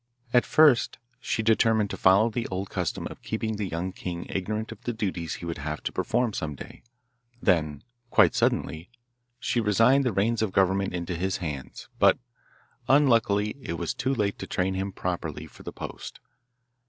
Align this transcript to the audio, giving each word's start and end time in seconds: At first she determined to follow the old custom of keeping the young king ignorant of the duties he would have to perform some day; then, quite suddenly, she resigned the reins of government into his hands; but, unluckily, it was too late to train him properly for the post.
At 0.33 0.47
first 0.47 0.97
she 1.19 1.43
determined 1.43 1.91
to 1.91 1.95
follow 1.95 2.31
the 2.31 2.47
old 2.47 2.71
custom 2.71 3.05
of 3.05 3.21
keeping 3.21 3.57
the 3.57 3.67
young 3.67 3.91
king 3.91 4.25
ignorant 4.29 4.71
of 4.71 4.81
the 4.81 4.93
duties 4.93 5.35
he 5.35 5.45
would 5.45 5.59
have 5.59 5.83
to 5.83 5.91
perform 5.91 6.33
some 6.33 6.55
day; 6.55 6.81
then, 7.39 7.83
quite 8.09 8.33
suddenly, 8.33 8.89
she 9.37 9.59
resigned 9.61 10.03
the 10.03 10.11
reins 10.11 10.41
of 10.41 10.53
government 10.53 10.95
into 10.95 11.15
his 11.15 11.37
hands; 11.37 11.87
but, 11.99 12.17
unluckily, 12.87 13.55
it 13.61 13.73
was 13.73 13.93
too 13.93 14.15
late 14.15 14.39
to 14.39 14.47
train 14.47 14.73
him 14.73 14.91
properly 14.91 15.45
for 15.45 15.61
the 15.61 15.71
post. 15.71 16.19